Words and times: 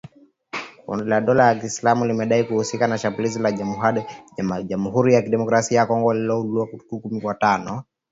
Kundi 0.85 1.03
la 1.05 1.21
Dola 1.21 1.47
ya 1.47 1.55
Kiislamu 1.59 2.05
limedai 2.05 2.43
kuhusika 2.43 2.87
na 2.87 2.97
shambulizi 2.97 3.39
la 3.39 3.51
Jamuhuri 4.67 5.13
ya 5.13 5.21
Kidemokrasia 5.21 5.77
ya 5.79 5.85
Kongo 5.85 6.13
lililouwa 6.13 6.61
watu 6.69 6.99
kumi 7.01 7.19
na 7.19 7.27
watano 7.27 7.83